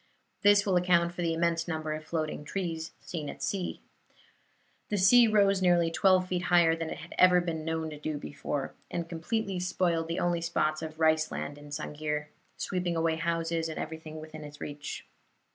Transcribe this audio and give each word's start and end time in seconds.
This 0.41 0.65
will 0.65 0.77
account 0.77 1.13
for 1.13 1.21
the 1.21 1.35
immense 1.35 1.67
number 1.67 1.93
of 1.93 2.03
floating 2.03 2.43
trees 2.43 2.91
seen 3.01 3.29
at 3.29 3.43
sea. 3.43 3.81
The 4.89 4.97
sea 4.97 5.27
rose 5.27 5.61
nearly 5.61 5.91
twelve 5.91 6.27
feet 6.27 6.45
higher 6.45 6.75
than 6.75 6.89
it 6.89 6.97
had 6.97 7.13
ever 7.19 7.39
been 7.39 7.63
known 7.63 7.91
to 7.91 7.99
do 7.99 8.17
before, 8.17 8.73
and 8.89 9.07
completely 9.07 9.59
spoiled 9.59 10.07
the 10.07 10.17
only 10.19 10.41
spots 10.41 10.81
of 10.81 10.99
rice 10.99 11.31
land 11.31 11.59
in 11.59 11.69
Sang'ir 11.69 12.29
sweeping 12.57 12.95
away 12.95 13.17
houses 13.17 13.69
and 13.69 13.77
everything 13.77 14.19
within 14.19 14.43
its 14.43 14.59
reach. 14.59 15.05